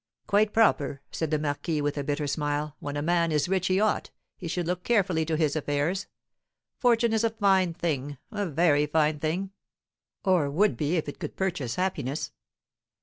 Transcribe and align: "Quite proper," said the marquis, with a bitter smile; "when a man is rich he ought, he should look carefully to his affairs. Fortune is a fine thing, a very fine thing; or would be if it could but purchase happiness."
"Quite 0.25 0.51
proper," 0.51 0.99
said 1.11 1.29
the 1.29 1.37
marquis, 1.37 1.79
with 1.79 1.95
a 1.95 2.03
bitter 2.03 2.25
smile; 2.25 2.75
"when 2.79 2.97
a 2.97 3.03
man 3.03 3.31
is 3.31 3.47
rich 3.47 3.67
he 3.67 3.79
ought, 3.79 4.09
he 4.35 4.47
should 4.47 4.65
look 4.65 4.83
carefully 4.83 5.25
to 5.25 5.37
his 5.37 5.55
affairs. 5.55 6.07
Fortune 6.79 7.13
is 7.13 7.23
a 7.23 7.29
fine 7.29 7.75
thing, 7.75 8.17
a 8.31 8.47
very 8.47 8.87
fine 8.87 9.19
thing; 9.19 9.51
or 10.25 10.49
would 10.49 10.75
be 10.75 10.95
if 10.97 11.07
it 11.07 11.19
could 11.19 11.33
but 11.33 11.37
purchase 11.45 11.75
happiness." 11.75 12.31